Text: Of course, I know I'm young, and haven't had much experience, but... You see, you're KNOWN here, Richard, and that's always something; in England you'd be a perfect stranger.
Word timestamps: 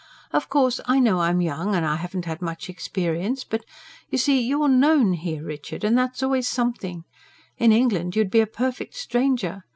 Of 0.33 0.49
course, 0.49 0.81
I 0.87 0.97
know 0.99 1.19
I'm 1.19 1.41
young, 1.41 1.75
and 1.75 1.85
haven't 1.85 2.25
had 2.25 2.41
much 2.41 2.69
experience, 2.71 3.43
but... 3.43 3.63
You 4.09 4.17
see, 4.17 4.41
you're 4.41 4.67
KNOWN 4.67 5.13
here, 5.13 5.43
Richard, 5.43 5.83
and 5.83 5.95
that's 5.95 6.23
always 6.23 6.49
something; 6.49 7.03
in 7.59 7.71
England 7.71 8.15
you'd 8.15 8.31
be 8.31 8.41
a 8.41 8.47
perfect 8.47 8.95
stranger. 8.95 9.63